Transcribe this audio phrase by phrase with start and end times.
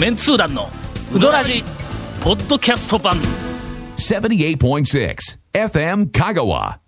[0.00, 0.70] メンツー団の
[1.14, 1.62] ウドラジ
[2.22, 3.18] ポッドキャスト版。
[3.98, 5.14] 78.6
[5.52, 6.78] FM Kagawa.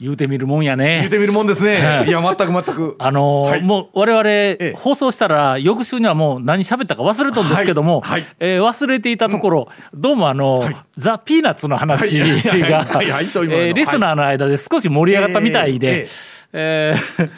[0.00, 1.00] 言うてみるもんやね。
[1.00, 1.74] 言ってみるもんですね。
[1.84, 2.96] はいいや、全く全く。
[2.98, 3.62] あのーはい。
[3.62, 8.22] もう我々、え放送したら翌週にはもう何喋ったか忘れとんですけども、はい。
[8.22, 8.36] はい。
[8.40, 10.64] えー忘れていたところ、どうもあの、
[10.96, 12.40] ザ・ピーナッツの話が、はい。
[12.40, 12.62] はい。
[12.62, 12.72] はい。
[12.72, 13.62] はいはいそういうもの。
[13.64, 16.08] のえーリスナーの間で少し盛り上がったみたいで、
[16.54, 17.30] えー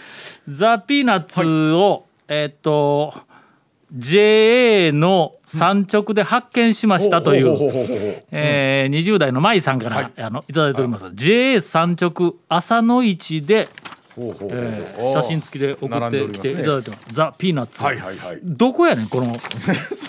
[0.46, 3.14] ザ・ピーナッツを、えーっと
[3.92, 13.68] JA の産直で発見しましたという、うほうほうほうほうえー20代の舞さんから、あのいただいております JA 産直朝の市で、
[14.16, 18.40] えー写真付きで送ってきていただいてますザ・ピーナッツ、はいはいはい。
[18.42, 19.32] どこやねんこの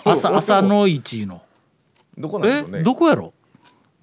[0.06, 1.42] 朝朝の市の
[2.18, 2.84] どこなんでえしょうね。
[2.84, 3.34] どこやろ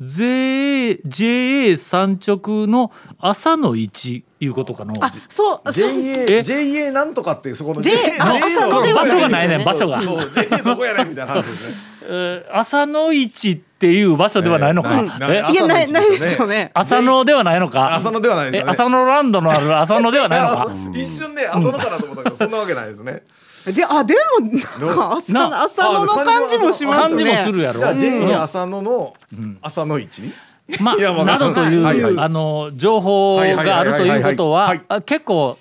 [0.00, 4.94] JA, JA 産直の朝の市いうことかの。
[5.04, 5.90] あ、そう、そう。
[5.90, 11.74] JA、え？JA なんとかってそこの J- 場所がないね場所が、そう、JA どこやねんみたいな話ですね。
[12.10, 15.18] えー朝の市っていう場所ではないのか、いえ？
[15.18, 16.70] ないいや、ない、朝のない市ですよね。
[16.74, 17.94] 朝のではないのか。
[17.96, 18.70] 浅野ではないですよね。
[18.70, 20.70] え朝のランドのある朝のではないのか。
[20.94, 23.22] 一瞬ね、浅野かなと思ったけど、そんなわけないですね。
[23.66, 27.16] で、あ、でも、なんか朝なの、朝のの感じもしますね。
[27.16, 27.80] 感じもするやろ。
[27.80, 29.14] じゃ JA 浅野の
[29.62, 30.32] 浅野市？
[30.80, 32.18] まああ、などという、はいはい。
[32.18, 35.58] あの情報があるということは結構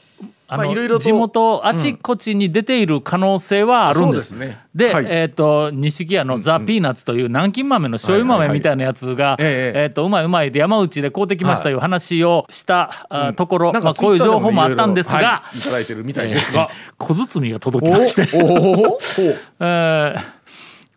[0.50, 4.30] あの、まあ地元あちこちに出ている可能性はあるんです。
[4.30, 4.62] そうですね。
[4.74, 5.06] ではい。
[5.10, 9.64] えっ、と錦屋のザ・ピーナッツという南京豆の醤油豆みたいなやつが、はいはいはい。
[9.66, 11.74] えええっ、とうまいうまいで山内で買うてきましたとい。
[11.74, 16.70] う話をした、あところ、なんかまあこういう情報もあったんですが、はいいただいてるみたいですが。
[16.98, 18.22] 小包が届きまして。
[19.60, 20.22] えー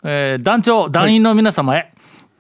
[0.02, 1.92] えー団長団員の皆様へ、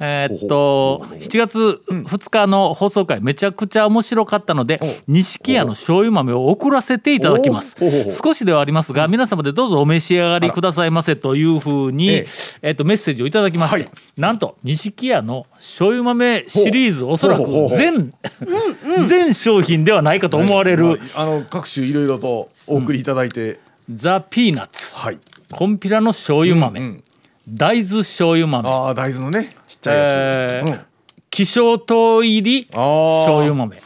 [0.02, 7.76] えーっと7月2日の放送回めちゃくちゃ面白かったので錦屋の醤油豆を送らせていただきます。
[8.22, 12.26] 少しではありますが皆様でどうぞお召し上がりくださいませというふうにえ
[12.62, 13.90] えーっとメッセージをいただきまして、はい。
[14.16, 17.46] なんと錦屋の醤油豆シリーズおそらく
[17.76, 18.12] 全
[19.06, 23.60] 全商品ではないかと思われるあの各種いろいろとお送りいただいて、
[23.92, 24.94] ザ・ピーナッツ。
[24.94, 25.18] はい。
[25.52, 27.04] コンピラの醤油豆、うん
[27.48, 28.68] 大豆醤油豆。
[28.68, 30.14] ああ大豆のねちっちゃいやつ。
[30.14, 30.80] えーうん。
[31.30, 33.18] 希少糖入りあー。
[33.24, 33.80] 醤油豆。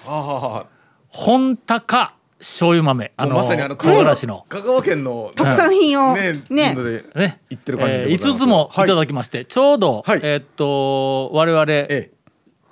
[1.08, 3.12] 本高醤油豆。
[3.16, 4.46] あーもうまさにあの唐辛子の。
[4.48, 6.14] 香川県の特産品を。
[6.14, 6.74] ねね。
[7.14, 7.40] ね。
[7.48, 8.38] 言ってる感じでえー5ございます。
[8.38, 8.76] つもい。
[8.76, 10.20] ただはいきまして、ちょうど、はい。
[10.22, 12.10] えーっと我々え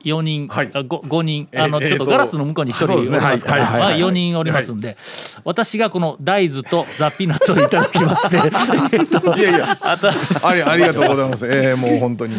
[0.04, 0.70] 4人、はい。
[0.72, 4.96] あ 5, 5人えあのちょっとガラスの向こうに1人おますから、まあ、4人おりますんで、
[5.44, 8.96] 私がこの大豆とザ・ピーナッツをいただきまして。
[8.96, 10.10] えっといやいやあと
[10.46, 11.46] ありありがとうございます。
[11.46, 12.34] ええ もう本当に。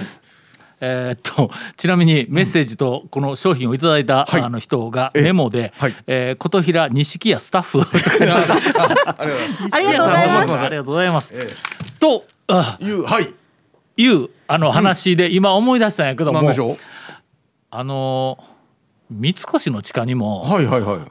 [0.86, 4.42] えーっとちなみにメッセージとこの商品をいただいた、はい。
[4.42, 7.88] あの人がええメモではい「えー琴平錦屋スタッフ」 あ
[8.20, 9.14] りがとうございま
[9.64, 9.76] す。
[9.76, 10.52] ありがとうございます。
[10.52, 11.34] ありがとうございます。
[11.36, 11.48] え
[12.00, 13.34] とあえいうはい。
[13.96, 16.78] いうあの話で今思い出したんやけども、なんでしょう？
[17.76, 18.38] あの
[19.10, 20.48] 三越の地下にも。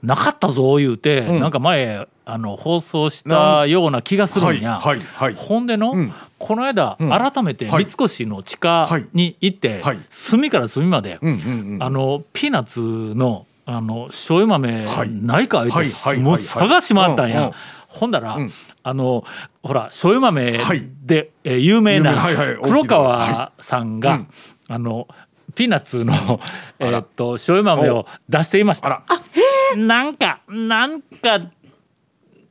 [0.02, 1.40] なかったぞ言うて、ん。
[1.40, 4.78] なんか前あの放送したような気がするんや。
[4.78, 5.34] はいはいはい。
[5.34, 6.14] ほんでの、ん。
[6.38, 7.08] この間、ん。
[7.08, 7.86] 改めてはい。
[7.86, 9.98] 三越の地下に行って、はい。
[10.08, 11.82] 隅から隅まで、うんうんうん。
[11.82, 15.10] あのピーナッツのあの醤油豆はい。
[15.10, 17.50] ないかはいはいはいもう探し回ったんや。
[17.88, 18.52] ほんだら、ん。
[18.84, 19.24] あの
[19.64, 20.88] ほら醤油豆はい。
[21.04, 22.24] で、えー有名な
[22.62, 24.28] 黒川さんが、うん。
[24.68, 25.08] あの
[25.54, 26.40] ピーナッツの
[26.78, 28.86] えーっと醤油豆を出していました。
[28.88, 29.76] あら。
[29.76, 31.40] なんかなんか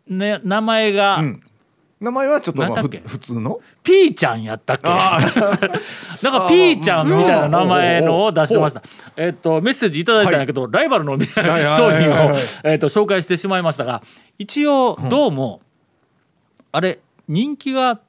[0.07, 1.43] ね名前が、うん。
[1.99, 3.59] 名前はちょっとまあ普通の？
[3.83, 4.89] ピーちゃんやったっけ？
[4.89, 5.19] あ
[6.23, 8.81] なんかピーちゃんみたいな名前のを出してました。
[9.15, 12.43] えっとメッセージいただいたんやけど、ライバルの商品をはいはいはい。
[12.63, 14.01] えっと紹介してしまいましたが、
[14.39, 15.61] 一応どうも、
[16.71, 17.99] あれ人気が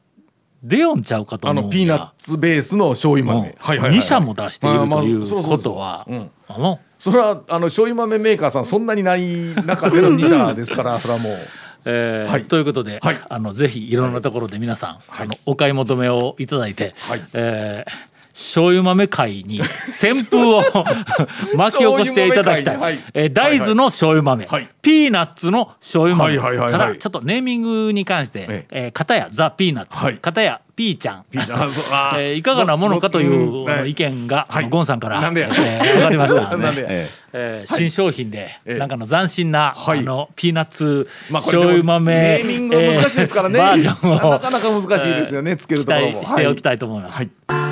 [0.62, 3.40] 出よんちゃうかとあ思うのピーナッツベースの醤油豆。
[3.58, 3.98] はいはいはい。
[3.98, 6.14] 2社も出しているというそうそうそうことはう。
[6.14, 6.78] ん、あの？
[6.98, 11.32] それはあの醤油豆メーカーさんそんなにない中での2社ですから それはもう。
[11.84, 12.44] えーはい。
[12.44, 13.18] ということで、はい。
[13.28, 17.24] あのぜひいろんなところで皆さん、あのお買い求めをいただいて、はい。
[17.34, 20.62] えー醤油豆会に旋風を
[21.56, 22.98] 巻き起こしていただきたい、はい。
[23.14, 26.80] えー大豆の醤油豆、はいピーナッツの醤油豆、はいはいはいはい。
[26.80, 28.86] ただちょっとネーミングに関して、ええ。
[28.88, 30.16] ー片やザ・ピーナッツ、はい。
[30.16, 31.24] 片やピーちゃん。
[32.18, 34.68] えーいかがなものかといどう意見が、はい。
[34.68, 35.50] ゴンさんから、なんでや。
[35.54, 38.78] えー上がりましたので なんでええー新商品で、ええ。
[38.78, 40.00] なんかの斬新な、はい。
[40.00, 43.58] あのピーナッツまあ醤油豆、ネーミングが難しいですからね。
[43.58, 45.56] えーバージョンをなかなか難しいですよね。
[45.56, 46.22] つける期ところも。
[46.22, 47.16] 待しておきたいと思います。
[47.16, 47.71] はい。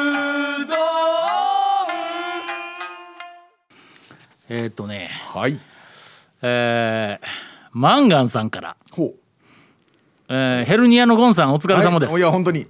[4.53, 5.57] えーっとねはい。
[6.41, 7.25] えー
[7.73, 9.15] マンガンさんから、ほう。
[10.27, 12.21] えーヘルニアのゴンさんお疲れ様です、はい。
[12.21, 12.67] いや本当に。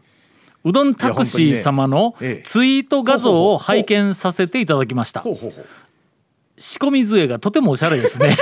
[0.63, 2.13] うどんタクシー様の
[2.43, 5.21] ツイート画像を拝見させていただきました。
[5.21, 5.65] ほうほうほ
[6.59, 8.35] 仕込み杖がとてもおしゃれですね。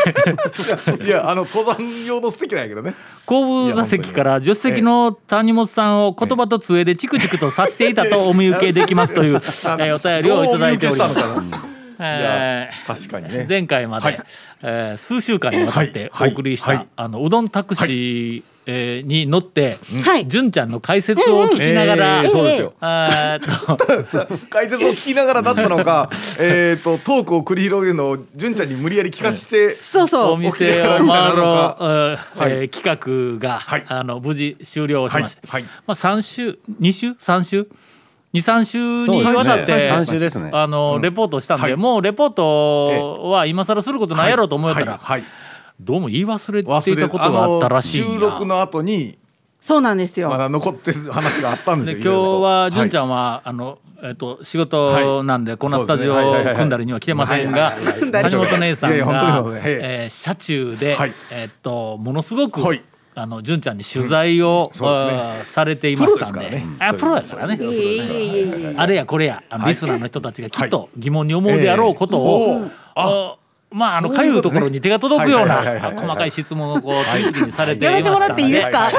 [0.99, 2.93] う いやあの登山用の素敵なんやけどね。
[3.25, 11.68] 後部座席から助手席の谷本さんを言葉と杖でチクチクとさしていたとお見受けできますという、えーお便りをいただいております
[11.99, 13.45] えー確かにね。
[13.47, 14.19] 前回まで、はい。
[14.63, 16.33] えー数週間にわたっておはい。
[16.33, 16.87] 送りした、はい。
[16.95, 20.27] あのうどんタクシー、えーに乗って、はい。
[20.27, 22.73] 純ちゃんの解説を聞きながら、えーそうですよ。
[24.49, 26.09] 解説を聞きながらだったのか
[26.39, 30.37] えっとトークを繰り広げるのを純ちゃんに無理やり聞かせておそうそう。
[30.37, 33.85] 店を回ろう、はえー企画が、はい。
[33.87, 35.61] あの無事終了しまして、はい。
[35.63, 35.71] はい。
[35.87, 37.67] まあ、3週2週？3週？
[38.33, 39.89] 23週にわたって、ね。
[39.89, 40.51] 三週ですね。
[40.53, 41.75] あの、レポートしたんで、はい。
[41.75, 45.29] もうレポートは今更することないやろうと思ったら、はいはい。
[45.79, 49.17] どうも言い忘れて忘れいたことがあったらしいんや収録の後に
[49.61, 50.29] そうなんですよ。
[50.29, 57.75] まだ残ってる話があったんですでよ今日は純ちゃんんは、あのえっと仕事なんで、こんなスタジオを組んだりには来てませんが
[58.29, 61.13] 橋本姉さんがえー車中で、はい。
[61.31, 62.83] えっとものすごく、はい
[63.21, 65.41] あの純ちゃんに取材を、そうですね。
[65.45, 66.39] されていましたんで。
[66.39, 66.65] プロですからね。
[66.79, 67.55] あプロですからね。
[67.55, 68.73] いえいえいえいえ。
[68.77, 69.43] あれやこれや。
[69.49, 69.73] あのはい。
[69.73, 73.35] リスナーの人たちがきっと疑問に思うであろうことを、ええおうああ
[73.71, 76.05] まああのかゆいところに手が届くようなはいはいはいはいはい。
[76.07, 78.89] 細かい質問をこう次々にされていやめてもらっていいですか？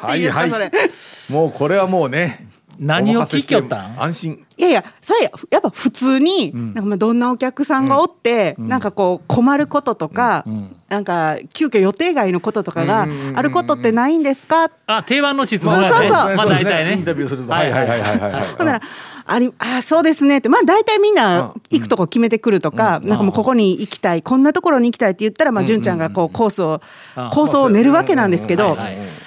[0.00, 0.70] はいはいはい。
[1.30, 2.47] もうこれはもうね
[2.78, 4.02] 何を聞きよったん？
[4.02, 4.44] 安心。
[4.56, 10.44] いやいや、それややっぱ普通に、なんかまあどんなお客さんがおって、なんかこう困ることとか、
[10.88, 14.70] なんか急遽予定外のこととかがあることってないんですか？
[14.86, 16.10] あ定番の質問やねそうそう。
[16.10, 16.94] まあ大体ね。
[16.94, 18.44] インタビューするとははいいはははいいはいいはいはい。
[18.56, 18.82] ほんなら
[19.30, 20.48] ありあそうですねって。
[20.48, 26.80] まあ大体みんな行くとこ決めてくるとか、なんかもうここに行きたいこんなところに行きたいって言ったらまあ純ちゃんがこうコースを
[27.14, 28.76] あ構想を練るわけなんですけど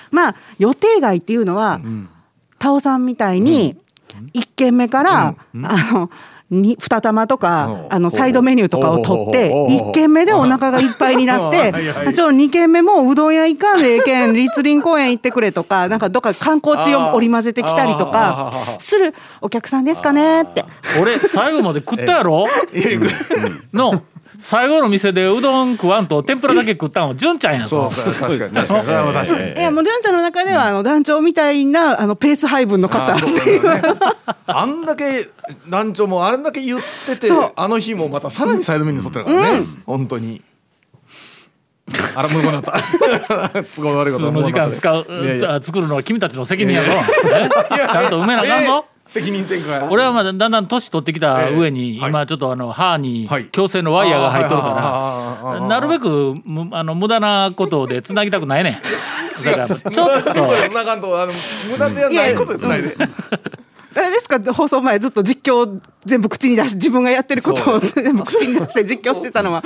[0.10, 1.80] まあ予定外っていうのは
[2.62, 3.76] タオさんみたいに
[4.34, 5.36] 1軒目からあ
[5.92, 6.10] の
[6.52, 9.90] に二玉とかあのサイドメニューとかを取っておうおうおうおう。
[9.90, 11.72] 1軒目でお腹がいっぱいになって
[12.14, 20.66] ちょ2軒目もうどん屋行かんでええけん立林公園行ってくれとか なんかどっか観光地を織り交ぜてきたりとかするお客さんですかねって。
[21.02, 22.48] 俺最後まで食ったやろ？
[23.74, 24.02] の
[24.42, 27.92] 最後の店でうどん食わんと天ぷらだけ食ったんは純ちゃんやぞ。
[27.92, 29.52] そうそう確かに確かにそれは確かに。
[29.54, 33.62] いやもう団長の中ではあの団長みたいなあのペース配分の方っていう。
[34.48, 35.30] あんだけ
[35.70, 39.66] 団長もあれだけ言っててあの日もまたさらにサイドメニュー取ってるからね。
[39.86, 40.42] 本当に。
[42.16, 42.74] あら無言だった。
[43.76, 46.92] 都合の悪いこと数の時間使う作るのは君たちの責任やぞ。
[46.92, 47.50] え
[47.92, 48.86] ちゃんと埋めなあかんぞ。
[48.86, 53.50] えー責任転換俺はまだだんだん年取ってきた上に、今ちょっとあの歯にはい。
[53.50, 58.74] 矯正のワイヤーが入っとるからなるべくむあの無駄なことでつなぎたくないねん。
[59.44, 59.92] だから。
[59.92, 60.30] ちょっと。
[60.34, 61.34] 無駄ながんとあの
[61.70, 62.96] 無駄でやないことでつないで。
[63.94, 64.40] 誰ですか？
[64.54, 69.62] 放送前ずっと実況全部口に出し自分がやってることを全部口に出して実況してたのは。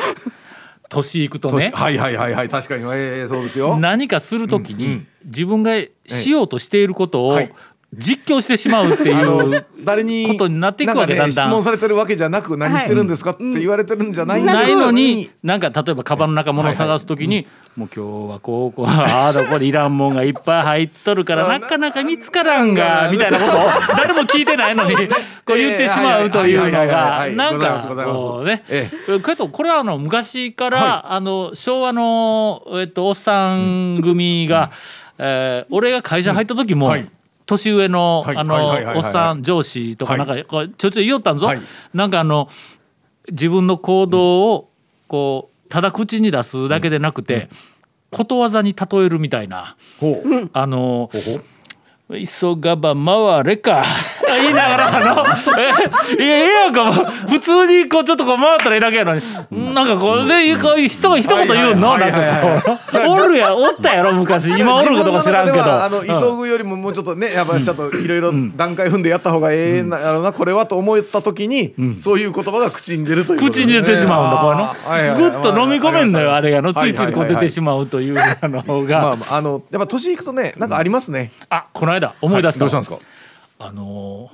[0.90, 1.72] 年いくとね。
[1.76, 2.84] はいはいはいはい確かに。
[2.96, 3.78] ええそうですよ。
[3.78, 5.74] 何かするときに自分が
[6.08, 7.54] しようとしていることをはい
[7.98, 11.48] 実況してしまうっていう誰にことになっていくわけだんだん。
[11.48, 14.44] 質問されてるわけじゃなく何してるんですかって言われてるんじゃない。
[14.44, 14.92] ないの？
[14.92, 21.60] になんか例えばカバンの中物を探すときに、もう今日はこうこうああだこれいらんもんがいっぱい入っとるからな。
[21.60, 23.62] かなか見つからんがみたいなことを
[23.98, 24.96] 誰も聞いてないのに
[25.46, 28.64] こう言ってしまうというのがはいなんかこうね。
[28.70, 28.90] え
[29.26, 34.72] けどこれはあの昔からあの昭和のえっとおっさん組が
[35.18, 37.10] えー俺が会社入った時もはい
[37.46, 41.48] 年上のはいあのおっさん上司とかなんかこうちょいちょい言おったんぞ。
[41.48, 41.62] はい。
[41.94, 42.50] なんかあの
[43.30, 44.70] 自分の行動を
[45.08, 47.50] こうただ口に出すだけでなくて、
[48.12, 49.76] ことわざに例えるみたいな。
[50.00, 50.50] ほう。
[50.54, 51.44] あのほうほう
[52.26, 53.84] 「急がば回れか」
[54.34, 55.26] 言いながらあの。
[56.18, 56.92] えいやええやんか
[57.30, 59.22] 普通にこうちょっとこう回ったらええだけやのに。
[59.74, 61.98] なんかこうねこう一言言うの？
[61.98, 64.48] なんかこうおるやおったやろ昔。
[64.50, 65.64] 今おるかどうか知らんけど。
[65.64, 70.32] あの急ぐよりももうちょっとねやっぱちょっといろいろ段階踏んでやった方がええなやろな。
[70.32, 76.74] これはと思った時にそういう言葉が口に出るということ口に出てしまうんだこれのぐっと飲み込めんのよあれがの。
[76.74, 81.32] つはいいついこう出てしまうというあのまあがまああのやっぱ年いくとねなんかありますね。
[81.50, 82.60] あこの間思い出した。
[82.60, 82.98] どうしたんですか？
[83.66, 84.30] あの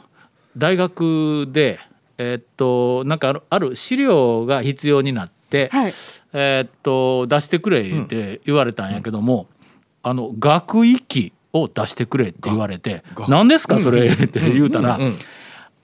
[0.58, 1.80] 大学で
[2.18, 5.94] えーっとなんかある資料が必要になって、はい。
[6.34, 9.48] えーっと出してくれって言われたんやけども、
[10.04, 15.00] あの学域を出してくれって言われて「何ですかそれ」 って言うたら、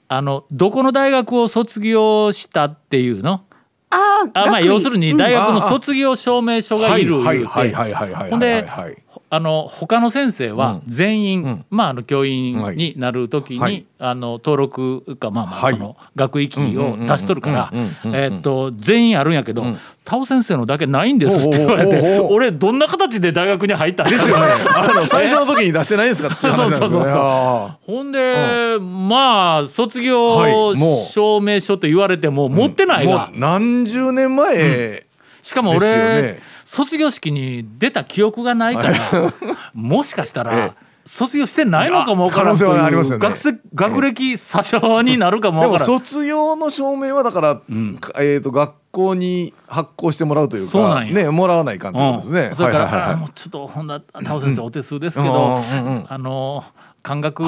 [0.09, 3.43] あのどこの大学を卒業したっていうの？
[3.89, 8.65] あーあまあ要するに大学の卒業証明書がいるはい言うてはいはいはいはいほんではい。
[8.65, 8.97] はい
[9.29, 13.85] あの他の先生は全員、まああの教員はいになる時に、はい。
[13.99, 15.73] あの登録かまあまあはい。
[15.73, 17.73] その学域を出しとるから
[18.79, 19.65] 全員あるんやけど
[20.05, 24.45] 田尾先生のだけないんですって言われて俺どんな形で大学に入ったんですよね。
[24.75, 26.29] あの 最初の時に出してないんですか？
[26.33, 27.11] っていう話なんですよねそうそうそう。
[27.11, 33.11] そうあほんでまあ卒業証明書と言われても持ってなーいが。
[33.11, 35.03] もう何十年前
[35.41, 39.33] しかも俺、ね卒業式に出た記憶がないから
[39.73, 40.87] もしかしたら、ええ。
[41.05, 43.05] 卒業してないのかもわからんい学
[43.37, 45.99] 生学歴詐称になるかもでもわからん。
[45.99, 47.63] 卒業の証明はだから、か
[48.19, 52.47] えー、と学校に発行してもらうというかねもらわないかんことですね。
[52.49, 52.55] うん。
[52.55, 53.13] それから、はいはいはいはい。
[53.13, 56.05] あもうちょっとほんな田尾先生お手数ですけうんど、うんうん。
[56.09, 56.65] あの
[57.07, 57.43] 感覚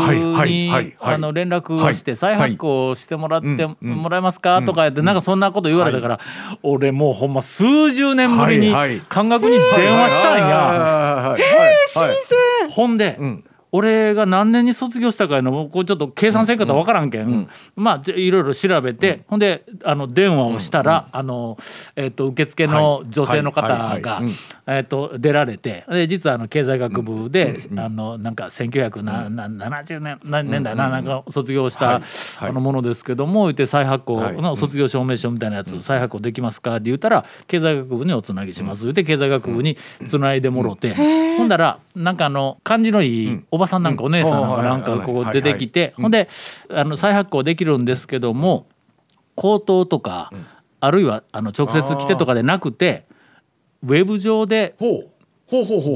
[0.45, 2.17] にあの連絡をしてはい。
[2.17, 4.61] 再発行してもらってもらえますか？
[4.63, 6.19] とか言ってなんかそんなこと言われたから
[6.63, 8.71] 俺もうほんま数十年ぶりに
[9.09, 10.47] 感覚に電話したんや。
[10.47, 11.35] や。
[11.37, 11.43] え
[11.87, 12.69] 新鮮。
[12.69, 13.43] ほんで、ん。
[13.71, 21.55] 俺が何年に卒業したかいうのもこうちょっと計算せんかったら分からんけん、まあいろいろ調べて、ほんであの電話をしたら、あの、
[21.95, 24.21] えっと受付の女性の方が
[24.71, 32.03] えっと出られてで実はあの経済学部で、あのなんか1970年年代ななんか卒業した、はい。
[32.49, 34.41] あのものですけども言って再発行はい。
[34.41, 46.29] の卒業証明書みたいなやつ、再発行できますかって言ったら経済学部におつなぎします、言って経済学部につないでもろて、ほんだらなんかあの感じのいいおばさんなんかお姉さんなんかなんかここ出てきてほんで
[46.69, 48.67] あの再発行できるんですけども
[49.35, 50.31] 口頭とか、
[50.79, 53.05] あるいはあの直接来てとかでなくて
[53.83, 54.75] ウェブ上で。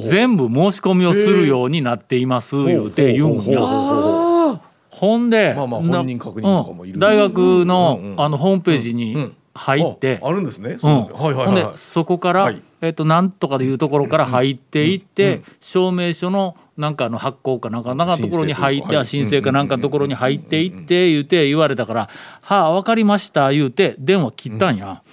[0.03, 3.59] 全部申し込みをするようになっています言うて言うんや。
[3.61, 6.99] あほんで、まあまあな本人確認とかもいるうん。
[6.99, 10.77] 大学の,、うんうんあのホームページに入って、ああるんですね。
[10.81, 11.77] はいで。
[11.77, 12.61] そこから、はい。
[12.81, 19.51] えっとなんとかでいうところから入っていって、証明書のなんかの発行かなんかなんかのところに入って申請か。
[19.51, 22.09] なんかのところに入っていって言うて言われたから
[22.41, 25.03] 「はあ分かりました」言うて電話切ったんや。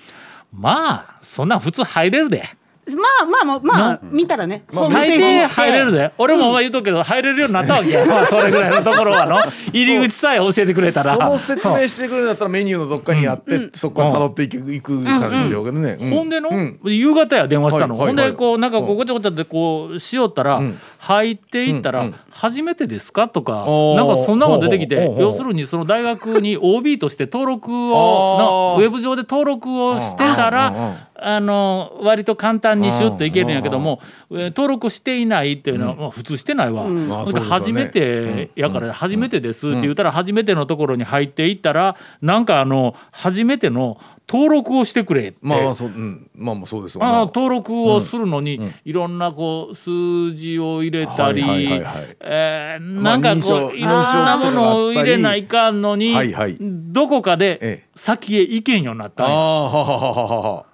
[0.53, 2.60] まあそんなん普通入れるで。
[2.97, 9.37] まあまあまあまあ見たらね、ホーム大抵入れるで俺もお前言うとくけど入れるようになったわけや、 まあ、それぐらいのところはの。
[9.73, 11.15] 入り口さえ教えてくれたら。
[11.15, 15.99] その説明してくれるんだったらメニューのどっかにあって、そこから辿っていくいく感じでしょうけどね。
[16.01, 20.79] うほんでの、うん夕方や電話したの、はいはいはいほんでこうなんかこうごちゃごちゃってこうしよったら、ん。
[20.99, 22.15] 入っていったら、うんうん。
[22.31, 23.67] 初めてですか?」とか
[23.97, 31.10] なんかそんなの出てきて要するにその大学に OB として登録をなウェブ上で登録をしてたら。
[31.23, 34.11] あの割と簡単にシュッといけるんやけども、えー
[34.51, 37.41] 登録していないっていうのは、まあ普通してないわ、うですよね。
[37.41, 44.01] 初めてやから初めてですって言ったら初めてのところに入っていったらなんかあの初めての
[44.31, 45.39] 登録をしてくれって。
[45.43, 47.13] まあそう、うん、まあまあそうですわな。
[47.15, 56.57] あの登録をするのに、いろんなこう数字を入れたり、はえなんかこう、いろんなものを入れないかんのに、はいはい。
[56.61, 57.89] どこかでええ。
[57.97, 59.35] 先へ行けんようになったんや。
[59.35, 60.67] ああははははは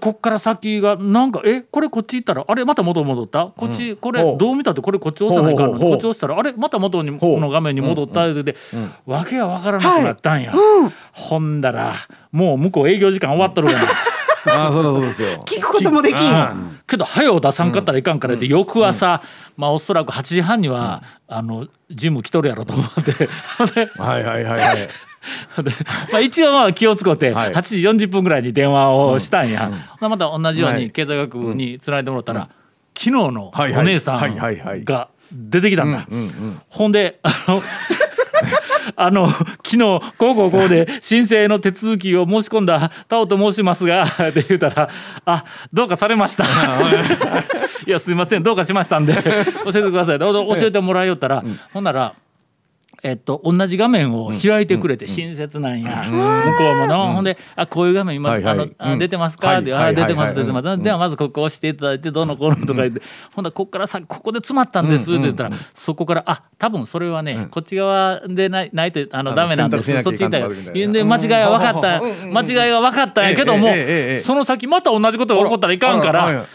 [0.00, 3.46] こっから先がなんかえこれこっち行ったらあれまた元戻った？
[3.56, 4.38] こっち、これほう。
[4.38, 5.74] どう見たってこれこっち押さないかんの？
[5.74, 5.90] にほうほうほう。
[5.92, 7.40] こっち押したらあれまた元にほう。
[7.40, 8.56] の画面に戻ったで、で
[9.04, 10.54] わけがわからなくなったんや、
[11.12, 11.96] ほんだら
[12.32, 13.80] もう向こう営業時間終わっとるから。
[14.46, 15.42] ああそりゃそうですよ。
[15.46, 16.30] 聞くこともできん。
[16.30, 16.80] うん。
[16.86, 19.22] けど早う出さんかったらいかんからって、翌朝、
[19.56, 23.28] まあおそらく8時半には、あのジム来とるやろと思って。
[23.56, 24.76] ほんではいはいはいはい。
[24.76, 24.88] で
[26.12, 27.52] まあ、一応まあ気を使ってはい。
[27.52, 30.84] 8時40分ぐらいに電話をしたんや、ほなまた同じようはい。
[30.84, 32.48] に経済学部につないでもらったら、
[32.96, 34.36] 昨日のお姉さん
[34.84, 36.06] が出てきたんだ。
[36.10, 37.62] うんうんほんであの
[38.96, 44.88] あの昨日こうこうこうで申請の手続きを申し込んだタオと申しますがって言うたら
[45.24, 46.46] 「あどうかされました」い。
[47.90, 49.20] やすいませんどうかしましたんで教
[49.70, 52.14] えてください」で教えてもらいよったら、ほんなら
[53.06, 58.72] えっと、同じ画面を開いてくれて親切なんや、向こうもの、ほんで「あこういう画面今、はいはい。
[58.78, 60.34] あの出てますか?」って「あ出てますはい。
[60.36, 63.02] 出てます」ではまずここ押していただいてどうのこうのとか言って、
[63.34, 70.02] ほんだらここからさここで詰まったんですって言ったら、そこから「あ多分それはね、こっち側でないないとあのダメなんです。
[70.02, 73.68] そっち行ったらなきゃいかんで間違いは分かった、間違いは分かったんやけども、
[74.22, 76.46] その先また同じことが起こったらいかんから。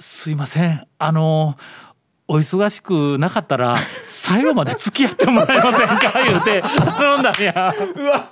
[0.00, 0.80] すいません。
[1.00, 1.56] あの
[2.30, 6.12] お忙しくなかったら最後まで付き合ってもらえませんか？
[6.28, 6.62] 言うて
[6.96, 7.74] 頼んだんや。
[7.96, 8.28] うわ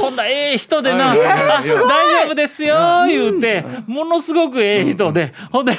[0.00, 2.76] ほんだええ人でな「あはいはいはい大丈夫ですよ」
[3.08, 5.32] 言うてものすごくええ人で。
[5.50, 5.72] ほんで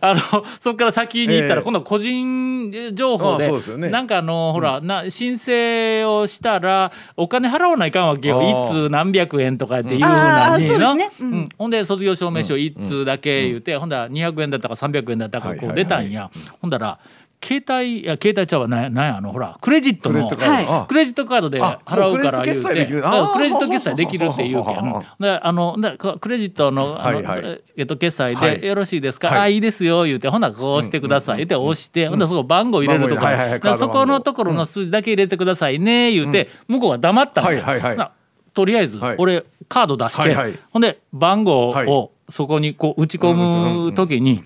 [0.00, 0.20] あの
[0.58, 1.62] そっから先に行ったらええ。
[1.64, 3.90] 今度は個人情報であそうですよね。
[3.90, 8.40] なんかあのほらな申請をしたらお金払わないかんわけよ。
[8.70, 11.10] 一通何百円とかっていうふうなにん。
[11.20, 11.48] うん。
[11.58, 16.30] ほんで卒業証明書一通だけ言うてほんだら200円だったか300円だったかこう出たんや
[16.62, 16.98] ほんだら
[17.42, 20.52] 携帯いや携帯ちゃうわなんやなんやあのほらクレジットのクレジットカード。
[20.52, 20.82] はい。
[20.82, 23.00] あクレジットカードであ払うからもうクレジット決済できる。
[23.02, 24.76] 言うてクレジット決済できるって言うけん。
[24.78, 25.76] あの
[26.20, 27.62] クレジットのあの、はいはい。
[27.76, 28.60] えっと、決済はい。
[28.60, 29.40] でよろしいですか、はい。
[29.40, 30.28] あいいですよ言うて。
[30.28, 31.42] ほなこうしてください。
[31.42, 33.58] って押して、ほんならそこ番号入れるところ、番号入れはいはいはい。
[33.58, 37.48] だからそこのところの数字だけ入れてくださいね言うて、向こうは黙ったの。
[37.48, 37.96] はいはいはい。
[37.96, 38.12] な
[38.54, 39.16] とりあえずはい。
[39.18, 40.58] 俺カード出して、はいはい。
[40.70, 41.86] ほんで番号はい。
[41.88, 44.44] をそこにこう打ち込む時に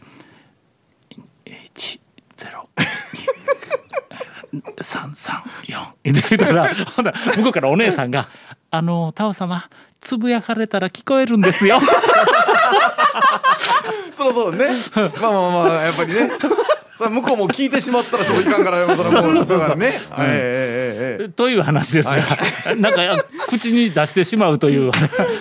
[1.44, 2.05] 1 0
[4.52, 8.28] 334言ってたらほら向こうからお姉さんが
[8.70, 9.68] 「あのタオ様
[10.00, 11.80] つぶやかれたら聞こえるんですよ」
[14.12, 14.64] そろそろね。
[14.94, 16.30] まあまあまあやっぱりね。
[16.96, 19.92] それ向こうも聞いてしまったらそこいかんからそれもうそうだからね
[21.36, 22.14] という話ですが、
[22.74, 24.90] なんか口に出してしまうという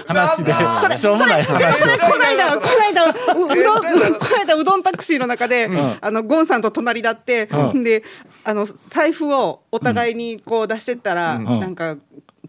[0.08, 0.52] 話で。
[0.52, 5.70] なんかしょうもない話それこの間この間ううどんえーこの間うどんタクシーの中で、
[6.02, 8.04] あのゴンさんと隣だって、で
[8.44, 11.98] あの財布をお互いにこう出してったら、なんか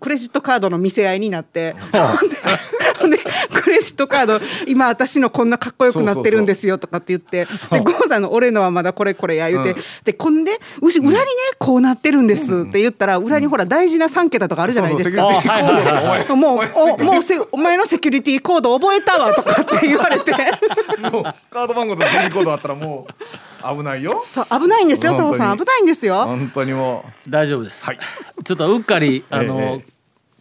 [0.00, 1.74] クレジットカードの見せ合いになって、
[3.10, 3.18] で
[3.60, 11.20] クレジットカード今私のこんなかっこよくなってるんですよとかって言ってでゴンさんの俺のはまだこれこれや言うて、でこんでうし裏にね
[11.58, 15.28] こうなってるんですって言ったら裏にほら大事な3桁とかあるじゃないですか。
[16.34, 20.32] もうおもうせお前のセキュリティコード覚えたわとかって言われて。
[20.32, 24.24] もうカード番号とセキュリティコードあったらもう危ないよ。
[24.26, 25.32] そう危ないんですよ本当に。
[25.32, 25.58] トモさん。
[25.58, 26.24] 危ないんですよ。
[26.24, 27.98] 本当にも大丈夫です、はい。
[28.44, 29.95] ちょっとうっかりあの、ええ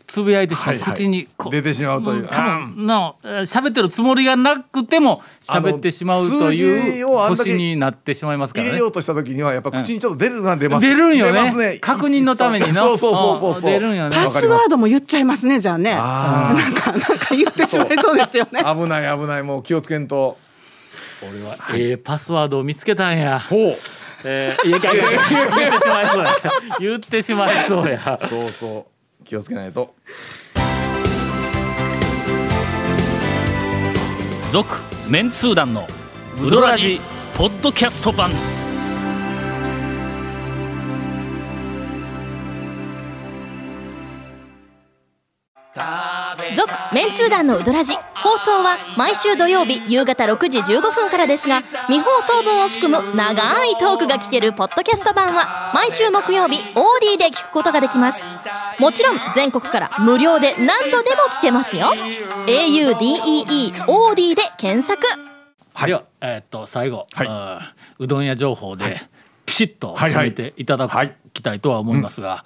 [0.07, 0.93] つぶやいてしまう、はいはい。
[0.93, 2.23] 口にこう出てしまうという。
[2.23, 8.69] も多分のえー喋ってるつもりがなくても喋ってしまうという字をあんだけ年になってしまいますからね。
[8.71, 10.85] 入れようとした時にはやっぱ口にちょっと出るな出ます。
[10.85, 11.31] 出るんよね。
[11.31, 12.97] 出ます確認のためにのそう。
[12.97, 14.15] そうそうそううん出るんよね。
[14.15, 15.95] パスワードも言っちゃいますねじゃあね。
[15.97, 18.61] あなんかなんか言ってしまいそうですよね。
[18.61, 20.37] ー危ない危ないもう気をつけんと。
[21.21, 21.57] 俺は。
[21.73, 23.39] ええパスワードを見つけたんや。
[23.39, 23.75] ほう。
[24.27, 26.29] えー、いやいやいや言ってしまいそうや
[26.79, 28.94] 言ってしまいそうやそうそう
[29.25, 29.93] 気をつけないと。
[34.51, 34.73] 続
[35.09, 35.85] メンツー団の
[36.41, 37.01] ウドラジ
[37.35, 38.31] ポッドキャスト版。
[46.55, 58.21] 続メンツー団のウドラジ放送は毎週土曜日夕方6時15分からですが未放送分を含む長いトークが聞けるポッドキャスト版は毎週木曜日 OD で聞くことができます
[58.79, 61.91] もちろん全国から無料で何度でも聞けますよ。
[62.47, 65.01] Audeeod で検索。
[65.85, 68.03] ではえーっと最後、はい。
[68.03, 68.97] うどん屋情報で
[69.45, 72.45] ピシッと締めていただはいきたいとは思いますが、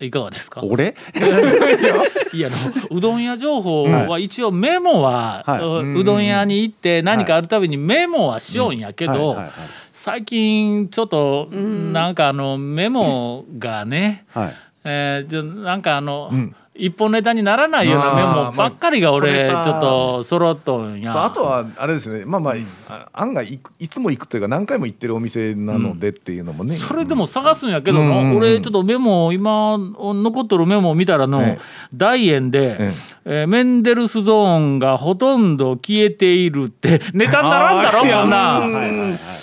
[0.00, 0.62] いかがですか？
[0.64, 0.94] 俺？
[2.32, 2.50] いやあ
[2.90, 5.60] のうどん屋情報は一応メモは、はい。
[5.62, 9.18] ううどん屋に行って何かあるたびにメモはしようんやけど、はい。
[9.18, 9.36] はい。
[9.36, 9.50] はい。
[9.92, 16.30] 最近ちょっとなんかあのメモがね、はいえーじゃなんかあの、
[16.74, 21.24] 一本ネタにならないようなメモばっかりが俺ちまあょっと揃っとんや。
[21.24, 22.24] あとはあれですね。
[22.24, 22.54] まあまあ、
[22.88, 28.10] あ案外いつも行くというか何回も行ってるお店なのでっていうのもね、それでも探すんやけどな、うん。
[28.10, 31.60] うんうん俺ちょっとメモ今残っとるメモを見たらの、ええ。
[31.94, 32.92] 大円で、え
[33.26, 33.44] え。
[33.44, 38.60] ーメンデルスゾーンがほとんど消えているってネタにならんだろあーいやこんな、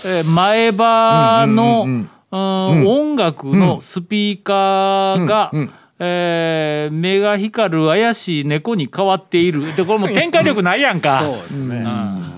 [0.06, 5.60] えー前歯の、うんうんうん音楽のスピーカーが、うん。
[5.62, 5.72] うん。
[6.02, 9.76] えー目が光る怪しい猫に変わっている。
[9.76, 11.20] でこれもう展開力ないやんか。
[11.28, 11.76] そうですね。
[11.76, 11.84] うん。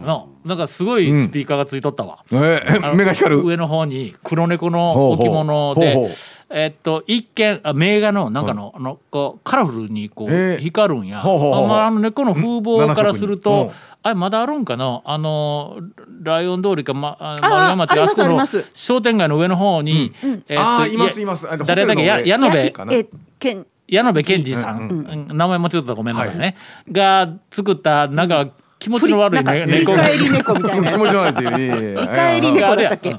[0.04, 2.24] のなんかすごいスピーカーがついとったわ。
[2.32, 3.42] えーあの目が光る。
[3.46, 5.84] 上の方に黒猫の置物でほう。
[5.84, 6.10] ほうほうほう。
[6.50, 10.58] えっと一見あ名画のなんかの,、あのこうカラフルにこうえー。
[10.58, 11.66] 光るんや、ほうほうほうほう。
[11.66, 13.42] あまあ、あの猫の風貌からするうん。
[13.42, 13.72] と
[14.04, 15.02] あれまだあるんかな？
[15.06, 15.78] あの
[16.24, 18.66] ライオン通りか、ま、ああ丸山町ありますあそこのあります。
[18.74, 21.48] 商店街の上の方に、えーっとあーいますいます。
[21.66, 22.04] 誰だっけ？
[22.04, 23.08] 矢野部かなえ
[23.40, 24.94] けん矢野部健二さん、う
[25.34, 26.56] ん名前間違ったらごめんなさいね、
[26.92, 28.48] が作ったなんか
[28.80, 33.16] 気持ちの悪い、ね、振り猫返り猫みたいな 気持ち悪いって猫だったっけ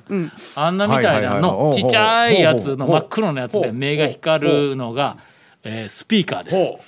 [0.56, 0.78] あん。
[0.78, 1.42] なみたいなはいはいはいはい。
[1.42, 5.18] のちっちゃいやつの真っ黒なやつで目が光るのが、
[5.62, 6.56] えースピーカーです。
[6.56, 6.80] ほ。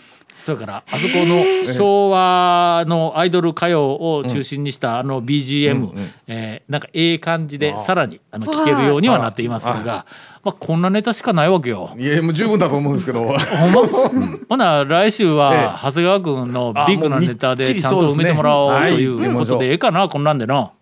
[0.44, 10.04] それからあそこの昭和のアイドル歌謡を中心にしたあの BGM、えーなんかええ感じでさらにあの聴けるようにはなっていますが、
[10.42, 11.94] まあ、こんなネタしかないわけよ。
[11.96, 13.24] いやもう十分だと思うんですけど。
[13.24, 13.36] ほん
[13.72, 19.34] ま、ほな来週はえ長谷川君のビッグなネタでちゃんと埋めてもらおうというはい。
[19.34, 20.72] ことでええかなこんなんでな。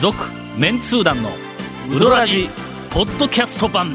[0.00, 0.16] 続
[0.56, 1.30] メンツー団の
[1.94, 2.48] ウドラジ
[2.90, 3.94] ポッドキャスト版